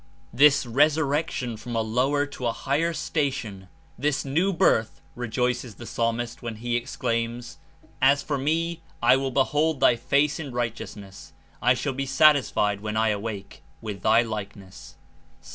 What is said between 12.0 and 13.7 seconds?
satis fied, when I awake,